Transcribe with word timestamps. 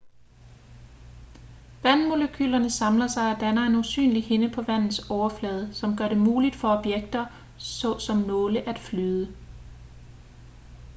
vandmolekylerne 1.83 2.69
samler 2.71 3.07
sig 3.07 3.35
og 3.35 3.41
danner 3.41 3.61
en 3.65 3.75
usynlig 3.75 4.23
hinde 4.23 4.49
på 4.55 4.61
vandets 4.61 5.09
overflade 5.09 5.73
som 5.73 5.97
gør 5.97 6.07
det 6.09 6.17
muligt 6.17 6.55
for 6.55 6.77
objekter 6.77 7.25
såsom 7.57 8.17
nåle 8.17 8.69
at 8.69 8.79
flyde 8.79 9.35